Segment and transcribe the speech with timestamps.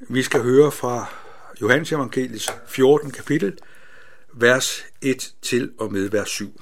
[0.00, 1.06] Vi skal høre fra
[1.60, 3.10] Johannes Evangeliets 14.
[3.10, 3.58] kapitel,
[4.32, 6.60] vers 1 til og med vers 7.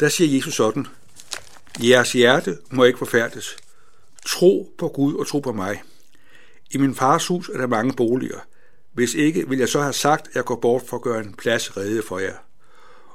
[0.00, 0.86] Der siger Jesus sådan,
[1.80, 3.56] Jeres hjerte må ikke forfærdes.
[4.26, 5.82] Tro på Gud og tro på mig.
[6.70, 8.38] I min fars hus er der mange boliger.
[8.92, 11.34] Hvis ikke, vil jeg så have sagt, at jeg går bort for at gøre en
[11.34, 12.36] plads rede for jer.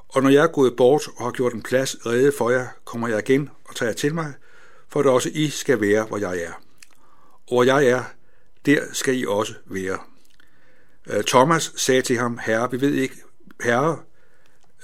[0.07, 3.07] Og når jeg er gået bort og har gjort en plads rede for jer, kommer
[3.07, 4.33] jeg igen og tager til mig,
[4.89, 6.51] for at også I skal være, hvor jeg er.
[7.47, 8.03] Og hvor jeg er,
[8.65, 9.99] der skal I også være.
[11.07, 13.15] Øh, Thomas sagde til ham, Herre, vi ved ikke,
[13.63, 13.99] Herre,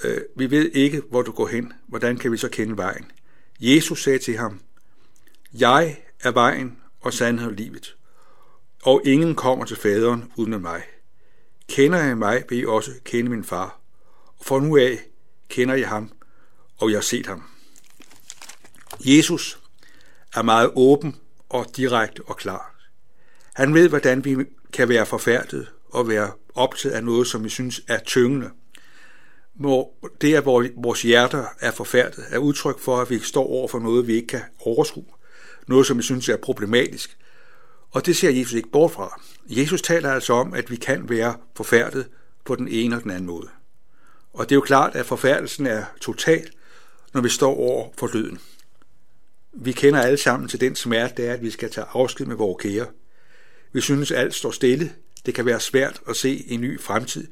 [0.03, 1.73] øh, vi ved ikke, hvor du går hen.
[1.87, 3.11] Hvordan kan vi så kende vejen?
[3.59, 4.59] Jesus sagde til ham,
[5.53, 7.95] Jeg er vejen og sandhed og livet,
[8.83, 10.83] og ingen kommer til faderen uden af mig.
[11.67, 13.79] Kender jeg mig, vil I også kende min far.
[14.37, 14.99] Og for nu af
[15.49, 16.11] kender jeg ham,
[16.77, 17.43] og jeg har set ham.
[18.99, 19.59] Jesus
[20.35, 21.15] er meget åben
[21.49, 22.72] og direkte og klar.
[23.53, 24.35] Han ved, hvordan vi
[24.73, 28.49] kan være forfærdet og være optaget af noget, som vi synes er tyngende.
[29.53, 30.45] Hvor det, at
[30.75, 34.27] vores hjerter er forfærdet, er udtryk for, at vi står over for noget, vi ikke
[34.27, 35.05] kan overskue.
[35.67, 37.17] Noget, som vi synes er problematisk.
[37.91, 39.21] Og det ser Jesus ikke bort fra.
[39.45, 42.07] Jesus taler altså om, at vi kan være forfærdet
[42.45, 43.47] på den ene og den anden måde.
[44.33, 46.49] Og det er jo klart, at forfærdelsen er total,
[47.13, 48.39] når vi står over for døden.
[49.53, 52.35] Vi kender alle sammen til den smerte, det er, at vi skal tage afsked med
[52.35, 52.85] vores kære.
[53.73, 54.93] Vi synes, at alt står stille.
[55.25, 57.27] Det kan være svært at se en ny fremtid,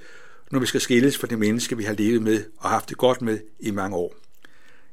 [0.51, 3.21] når vi skal skilles fra det menneske, vi har levet med og haft det godt
[3.21, 4.15] med i mange år.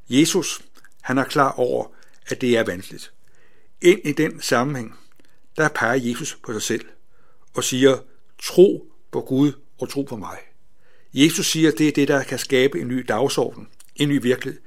[0.08, 0.60] Jesus,
[1.00, 1.86] han er klar over,
[2.26, 3.12] at det er vanskeligt.
[3.82, 4.98] Ind i den sammenhæng,
[5.56, 6.86] der peger Jesus på sig selv
[7.54, 7.98] og siger,
[8.42, 10.38] tro på Gud og tro på mig.
[11.14, 14.60] Jesus siger, at det er det, der kan skabe en ny dagsorden, en ny virkelighed.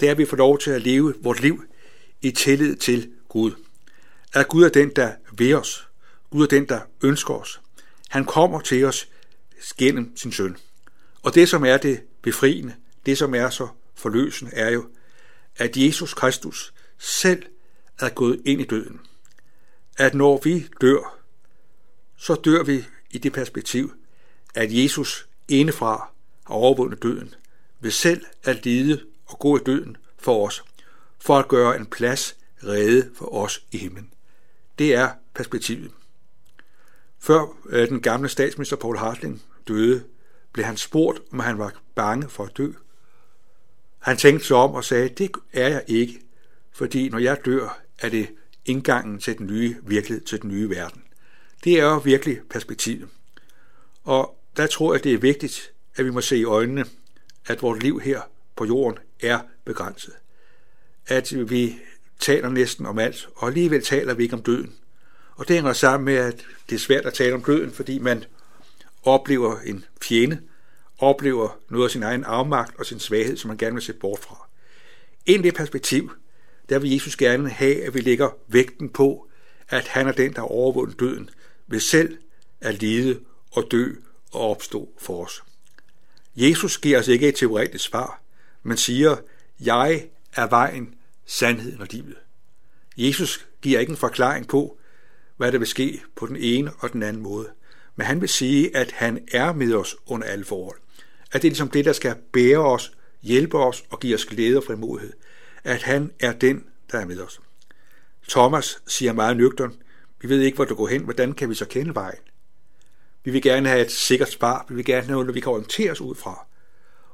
[0.00, 1.64] Det er, at vi får lov til at leve vores liv
[2.22, 3.52] i tillid til Gud.
[4.34, 5.87] At Gud er den, der ved os.
[6.30, 7.60] Gud er den, der ønsker os.
[8.08, 9.08] Han kommer til os
[9.78, 10.56] gennem sin søn.
[11.22, 12.74] Og det, som er det befriende,
[13.06, 14.88] det, som er så forløsende, er jo,
[15.56, 17.42] at Jesus Kristus selv
[18.00, 19.00] er gået ind i døden.
[19.96, 21.18] At når vi dør,
[22.16, 23.92] så dør vi i det perspektiv,
[24.54, 26.10] at Jesus indefra
[26.46, 27.34] har overvundet døden,
[27.80, 30.64] ved selv at lide og gå i døden for os,
[31.18, 34.12] for at gøre en plads rede for os i himlen.
[34.78, 35.90] Det er perspektivet.
[37.18, 40.04] Før øh, den gamle statsminister Paul Hartling døde,
[40.52, 42.72] blev han spurgt, om han var bange for at dø.
[43.98, 46.20] Han tænkte sig om og sagde, det er jeg ikke,
[46.72, 48.28] fordi når jeg dør, er det
[48.64, 51.02] indgangen til den nye virkelighed, til den nye verden.
[51.64, 53.08] Det er jo virkelig perspektivet.
[54.04, 56.84] Og der tror jeg, det er vigtigt, at vi må se i øjnene,
[57.46, 58.20] at vores liv her
[58.56, 60.14] på jorden er begrænset.
[61.06, 61.78] At vi
[62.18, 64.74] taler næsten om alt, og alligevel taler vi ikke om døden.
[65.38, 68.24] Og det hænger sammen med, at det er svært at tale om døden, fordi man
[69.02, 70.40] oplever en fjende,
[70.98, 74.20] oplever noget af sin egen afmagt og sin svaghed, som man gerne vil se bort
[74.20, 74.48] fra.
[75.26, 76.12] Ind i det perspektiv,
[76.68, 79.28] der vil Jesus gerne have, at vi lægger vægten på,
[79.68, 81.30] at han er den, der har overvundet døden,
[81.66, 82.18] ved selv
[82.60, 83.20] at lide
[83.50, 83.92] og dø
[84.32, 85.42] og opstå for os.
[86.36, 88.22] Jesus giver os ikke et teoretisk svar,
[88.62, 89.16] men siger,
[89.60, 90.94] jeg er vejen,
[91.26, 92.16] sandheden og livet.
[92.96, 94.77] Jesus giver ikke en forklaring på,
[95.38, 97.48] hvad der vil ske på den ene og den anden måde.
[97.96, 100.78] Men han vil sige, at han er med os under alle forhold.
[101.32, 104.56] At det er ligesom det, der skal bære os, hjælpe os og give os glæde
[104.56, 105.12] og frimodighed.
[105.64, 107.40] At han er den, der er med os.
[108.28, 109.74] Thomas siger meget nøgtern,
[110.20, 112.18] vi ved ikke, hvor du går hen, hvordan kan vi så kende vejen?
[113.24, 115.90] Vi vil gerne have et sikkert svar, vi vil gerne have noget, vi kan orientere
[115.90, 116.46] os ud fra.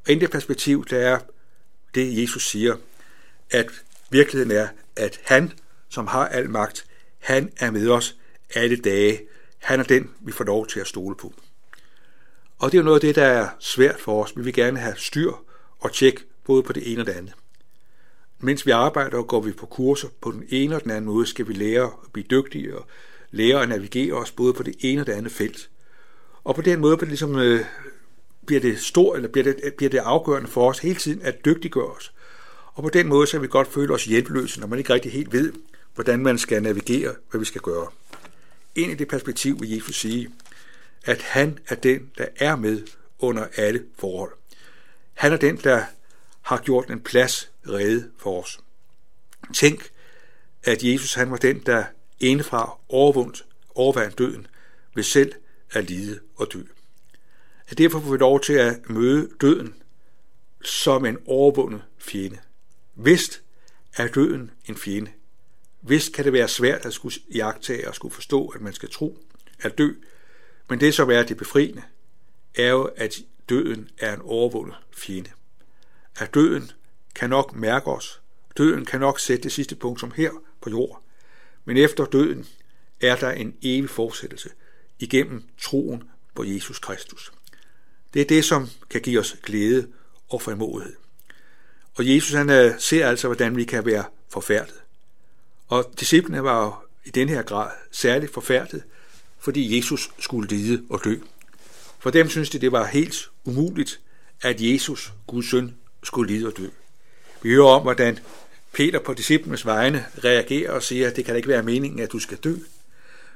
[0.07, 1.19] Og i det perspektiv, der er
[1.95, 2.77] det, Jesus siger,
[3.51, 3.67] at
[4.11, 5.53] virkeligheden er, at han,
[5.89, 6.87] som har al magt,
[7.25, 8.17] han er med os
[8.55, 9.21] alle dage.
[9.59, 11.33] Han er den, vi får lov til at stole på.
[12.59, 14.37] Og det er noget af det, der er svært for os.
[14.37, 15.33] Vi vil gerne have styr
[15.81, 17.33] og tjek både på det ene og det andet.
[18.39, 21.49] Mens vi arbejder, går vi på kurser på den ene og den anden måde, skal
[21.49, 22.87] vi lære at blive dygtige og
[23.31, 25.71] lære at navigere os både på det ene og det andet felt.
[26.45, 27.61] Og på den måde bliver det, ligesom, øh,
[28.47, 31.91] bliver det stor, eller bliver det, bliver det afgørende for os hele tiden at dygtiggøre
[31.91, 32.13] os.
[32.75, 35.33] Og på den måde så vi godt føle os hjælpeløse, når man ikke rigtig helt
[35.33, 35.53] ved,
[35.95, 37.87] hvordan man skal navigere, hvad vi skal gøre.
[38.75, 40.31] Ind i det perspektiv vil Jesus sige,
[41.05, 42.83] at han er den, der er med
[43.19, 44.33] under alle forhold.
[45.15, 45.85] Han er den, der
[46.43, 48.61] har gjort en plads rede for os.
[49.55, 49.91] Tænk,
[50.63, 51.85] at Jesus han var den, der
[52.21, 53.45] indefra overvundt,
[53.75, 54.47] overvandt døden
[54.95, 55.33] ved selv
[55.71, 56.63] at lide og dø.
[57.69, 59.75] At derfor får vi lov til at møde døden
[60.63, 62.39] som en overvundet fjende.
[62.95, 63.43] Vist
[63.97, 65.11] er døden en fjende.
[65.87, 69.19] Vist kan det være svært at skulle jagtage og skulle forstå, at man skal tro.
[69.61, 69.89] at dø,
[70.69, 71.83] men det som er det befriende,
[72.55, 73.15] er jo, at
[73.49, 75.31] døden er en overvundet fjende.
[76.19, 76.71] At døden
[77.15, 78.21] kan nok mærke os,
[78.57, 81.03] døden kan nok sætte det sidste punkt som her på jord,
[81.65, 82.47] men efter døden
[83.01, 84.51] er der en evig fortsættelse
[84.99, 86.03] igennem troen
[86.35, 87.33] på Jesus Kristus.
[88.15, 89.89] Det er det, som kan give os glæde
[90.29, 90.97] og frimodighed.
[91.95, 94.84] Og Jesus han øh, ser altså, hvordan vi kan være forfærdet.
[95.75, 96.75] Og disciplene var jo
[97.05, 98.83] i den her grad særligt forfærdet,
[99.39, 101.17] fordi Jesus skulle lide og dø.
[101.99, 104.01] For dem synes de, det var helt umuligt,
[104.43, 106.69] at Jesus, Guds søn, skulle lide og dø.
[107.43, 108.19] Vi hører om, hvordan
[108.73, 112.13] Peter på disciplenes vegne reagerer og siger, at det kan da ikke være meningen, at
[112.13, 112.55] du skal dø.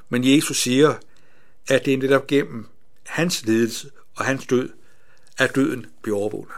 [0.08, 0.94] Men Jesus siger,
[1.68, 2.66] at det er netop gennem
[3.06, 4.70] hans ledelse og hans død,
[5.38, 6.54] at døden bliver overvundet.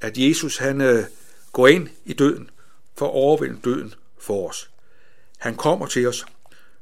[0.00, 1.04] At Jesus han øh,
[1.52, 2.50] går ind i døden
[2.98, 4.70] for at overvinde døden for os.
[5.44, 6.26] Han kommer til os,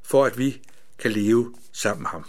[0.03, 0.61] for at vi
[0.99, 2.25] kan leve sammen med ham.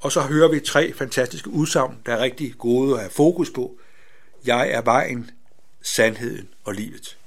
[0.00, 3.78] Og så hører vi tre fantastiske udsagn, der er rigtig gode at have fokus på.
[4.44, 5.30] Jeg er vejen,
[5.82, 7.18] sandheden og livet.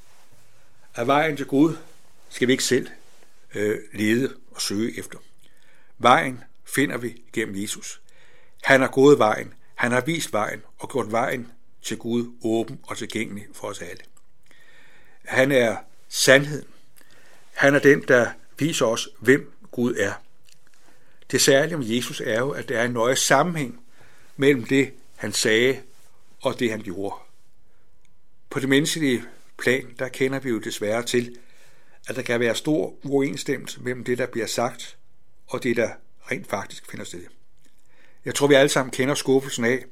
[0.95, 1.75] Af vejen til Gud
[2.29, 2.87] skal vi ikke selv
[3.55, 5.17] øh, lede og søge efter.
[5.97, 8.01] Vejen finder vi gennem Jesus.
[8.63, 11.51] Han har gået vejen, han har vist vejen og gjort vejen
[11.81, 14.03] til Gud åben og tilgængelig for os alle.
[15.25, 15.77] Han er
[16.07, 16.67] sandheden.
[17.59, 20.13] Han er den, der viser os, hvem Gud er.
[21.31, 23.79] Det særlige om Jesus er jo, at der er en nøje sammenhæng
[24.37, 25.81] mellem det, han sagde,
[26.41, 27.15] og det, han gjorde.
[28.49, 29.23] På det menneskelige
[29.57, 31.37] plan, der kender vi jo desværre til,
[32.07, 34.97] at der kan være stor uoverensstemmelse mellem det, der bliver sagt,
[35.47, 35.89] og det, der
[36.31, 37.23] rent faktisk finder sted.
[38.25, 39.85] Jeg tror, vi alle sammen kender skuffelsen af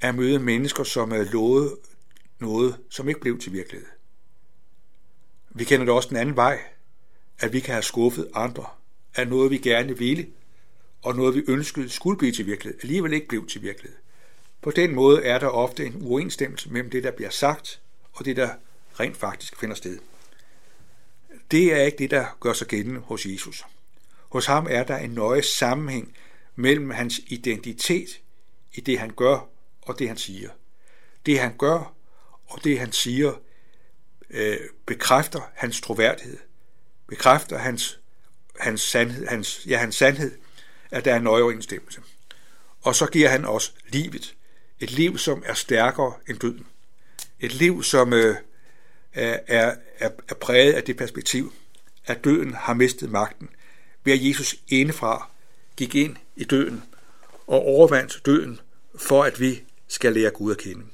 [0.00, 1.76] at møde mennesker, som er lovet
[2.38, 3.95] noget, som ikke blev til virkelighed.
[5.56, 6.62] Vi kender det også den anden vej,
[7.38, 8.66] at vi kan have skuffet andre
[9.14, 10.26] af noget, vi gerne ville,
[11.02, 13.98] og noget, vi ønskede skulle blive til virkelighed, alligevel ikke blev til virkelighed.
[14.62, 17.80] På den måde er der ofte en uenstemmelse mellem det, der bliver sagt,
[18.12, 18.50] og det, der
[19.00, 19.98] rent faktisk finder sted.
[21.50, 23.64] Det er ikke det, der gør sig gældende hos Jesus.
[24.28, 26.16] Hos ham er der en nøje sammenhæng
[26.56, 28.20] mellem hans identitet
[28.72, 29.48] i det, han gør,
[29.82, 30.50] og det, han siger.
[31.26, 31.94] Det, han gør,
[32.46, 33.32] og det, han siger,
[34.30, 36.38] øh, bekræfter hans troværdighed,
[37.08, 38.00] bekræfter hans,
[38.60, 40.38] hans, sandhed, hans, ja, hans sandhed,
[40.90, 42.00] at der er en nøje overensstemmelse.
[42.82, 44.34] Og så giver han os livet.
[44.80, 46.66] Et liv, som er stærkere end døden.
[47.40, 48.36] Et liv, som øh,
[49.12, 51.52] er, er, er præget af det perspektiv,
[52.06, 53.48] at døden har mistet magten,
[54.04, 55.30] ved at Jesus indefra
[55.76, 56.82] gik ind i døden
[57.46, 58.60] og overvandt døden,
[58.98, 60.84] for at vi skal lære Gud at kende.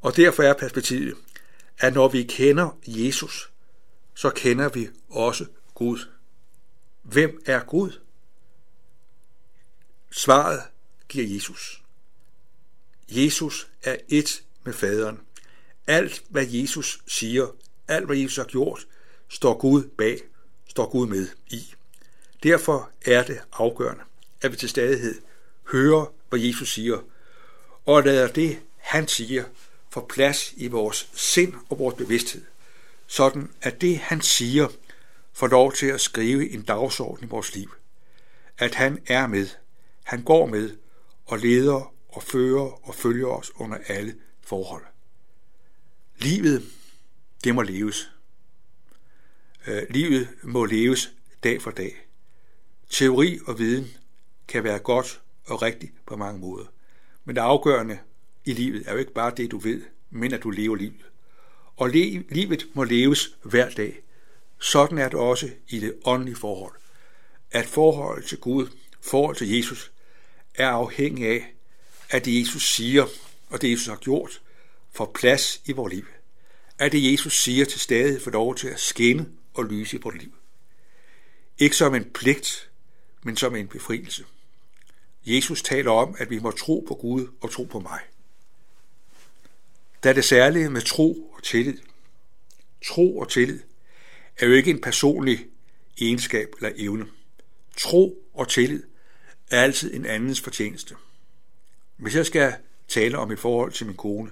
[0.00, 1.14] Og derfor er perspektivet,
[1.80, 3.50] at når vi kender Jesus,
[4.14, 5.98] så kender vi også Gud.
[7.02, 8.00] Hvem er Gud?
[10.10, 10.62] Svaret
[11.08, 11.82] giver Jesus.
[13.08, 15.20] Jesus er et med faderen.
[15.86, 17.46] Alt, hvad Jesus siger,
[17.88, 18.86] alt, hvad Jesus har gjort,
[19.28, 20.20] står Gud bag,
[20.68, 21.74] står Gud med i.
[22.42, 24.02] Derfor er det afgørende,
[24.40, 25.20] at vi til stadighed
[25.72, 26.98] hører, hvad Jesus siger,
[27.86, 29.44] og lader det, han siger,
[29.90, 32.44] får plads i vores sind og vores bevidsthed,
[33.06, 34.68] sådan at det, han siger,
[35.32, 37.70] får lov til at skrive en dagsorden i vores liv.
[38.58, 39.48] At han er med,
[40.02, 40.76] han går med
[41.26, 44.84] og leder og fører og følger os under alle forhold.
[46.18, 46.62] Livet,
[47.44, 48.12] det må leves.
[49.66, 51.12] Øh, livet må leves
[51.44, 52.06] dag for dag.
[52.90, 53.90] Teori og viden
[54.48, 56.66] kan være godt og rigtigt på mange måder.
[57.24, 57.98] Men det afgørende
[58.44, 61.04] i livet er jo ikke bare det, du ved, men at du lever livet.
[61.76, 64.02] Og le- livet må leves hver dag.
[64.58, 66.74] Sådan er det også i det åndelige forhold.
[67.50, 68.68] At forholdet til Gud,
[69.00, 69.92] forhold til Jesus,
[70.54, 71.54] er afhængig af,
[72.10, 73.06] at det Jesus siger,
[73.48, 74.42] og det Jesus har gjort,
[74.92, 76.06] får plads i vores liv.
[76.78, 80.16] At det Jesus siger til stadig får lov til at skinne og lyse i vores
[80.16, 80.34] liv.
[81.58, 82.70] Ikke som en pligt,
[83.22, 84.24] men som en befrielse.
[85.26, 88.00] Jesus taler om, at vi må tro på Gud og tro på mig.
[90.02, 91.78] Der er det særlige med tro og tillid.
[92.86, 93.60] Tro og tillid
[94.38, 95.46] er jo ikke en personlig
[96.00, 97.06] egenskab eller evne.
[97.76, 98.82] Tro og tillid
[99.50, 100.94] er altid en andens fortjeneste.
[101.96, 102.54] Hvis jeg skal
[102.88, 104.30] tale om et forhold til min kone,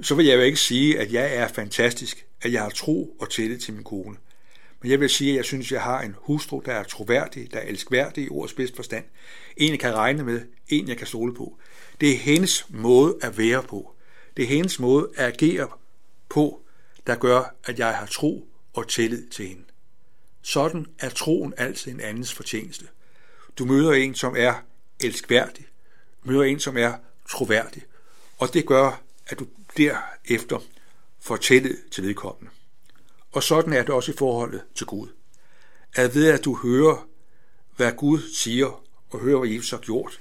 [0.00, 3.30] så vil jeg jo ikke sige, at jeg er fantastisk, at jeg har tro og
[3.30, 4.16] tillid til min kone.
[4.82, 7.52] Men jeg vil sige, at jeg synes, at jeg har en hustru, der er troværdig,
[7.52, 9.04] der er elskværdig i ordets bedste forstand.
[9.56, 11.58] En, jeg kan regne med, en, jeg kan stole på.
[12.00, 13.95] Det er hendes måde at være på.
[14.36, 15.68] Det er hendes måde at agere
[16.28, 16.62] på,
[17.06, 19.64] der gør, at jeg har tro og tillid til hende.
[20.42, 22.88] Sådan er troen altid en andens fortjeneste.
[23.58, 24.54] Du møder en, som er
[25.00, 25.66] elskværdig.
[26.24, 26.94] Du møder en, som er
[27.30, 27.82] troværdig.
[28.38, 30.58] Og det gør, at du derefter
[31.20, 32.50] får tillid til vedkommende.
[33.32, 35.08] Og sådan er det også i forholdet til Gud.
[35.94, 37.06] At ved at du hører,
[37.76, 40.20] hvad Gud siger, og hører, hvad Jesus har gjort,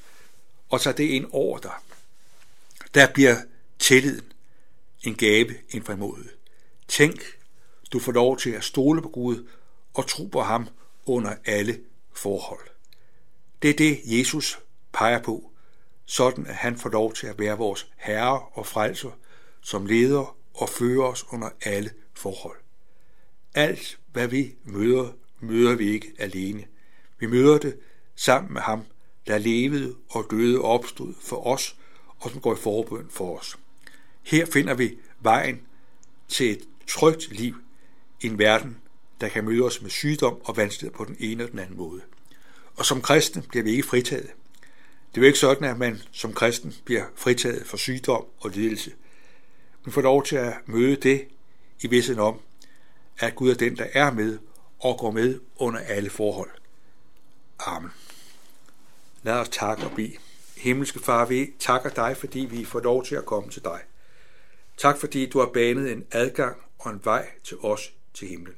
[0.70, 1.74] og tager det ind over dig,
[2.94, 3.36] der bliver
[3.86, 4.32] tilliden
[5.04, 6.32] en gave, en frimodighed.
[6.88, 7.22] Tænk,
[7.94, 9.48] du får lov til at stole på Gud
[9.94, 10.68] og tro på ham
[11.06, 11.80] under alle
[12.14, 12.68] forhold.
[13.62, 14.60] Det er det, Jesus
[14.94, 15.52] peger på,
[16.06, 19.12] sådan at han får lov til at være vores herre og frelser,
[19.62, 22.58] som leder og fører os under alle forhold.
[23.54, 26.66] Alt, hvad vi møder, møder vi ikke alene.
[27.20, 27.80] Vi møder det
[28.16, 28.86] sammen med ham,
[29.28, 31.76] der levede og døde og opstod for os,
[32.20, 33.58] og som går i forbøn for os.
[34.26, 35.62] Her finder vi vejen
[36.28, 37.56] til et trygt liv
[38.22, 38.78] i en verden,
[39.22, 42.02] der kan møde os med sygdom og vanskeligheder på den ene og den anden måde.
[42.76, 44.30] Og som kristne bliver vi ikke fritaget.
[45.12, 48.92] Det er jo ikke sådan, at man som kristen bliver fritaget for sygdom og lidelse.
[49.86, 51.28] Man får lov til at møde det
[51.82, 52.40] i vidsen om,
[53.20, 54.40] at Gud er den, der er med
[54.80, 56.50] og går med under alle forhold.
[57.60, 57.92] Amen.
[59.24, 60.16] Lad os takke og bede.
[60.58, 63.82] Himmelske Far, vi takker dig, fordi vi får lov til at komme til dig.
[64.78, 68.56] Tak fordi du har banet en adgang og en vej til os til himlen.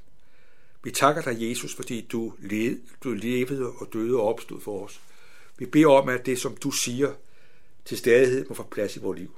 [0.83, 5.01] Vi takker dig, Jesus, fordi du, led, du levede og døde og opstod for os.
[5.57, 7.13] Vi beder om, at det, som du siger,
[7.85, 9.35] til stadighed må få plads i vores liv.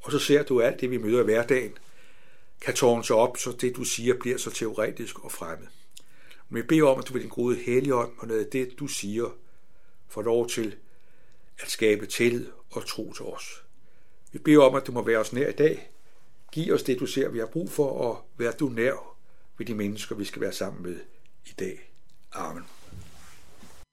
[0.00, 1.78] Og så ser du alt det, vi møder i hverdagen,
[2.60, 5.66] kan tårne sig op, så det, du siger, bliver så teoretisk og fremmed.
[6.48, 8.86] Men vi beder om, at du ved din gode helligånd og noget af det, du
[8.86, 9.36] siger,
[10.08, 10.76] får lov til
[11.58, 13.62] at skabe tillid og tro til os.
[14.32, 15.90] Vi beder om, at du må være os nær i dag.
[16.54, 19.16] Giv os det, du ser, vi har brug for, og vær du nær
[19.58, 20.96] ved de mennesker, vi skal være sammen med
[21.46, 21.92] i dag.
[22.32, 22.62] Amen.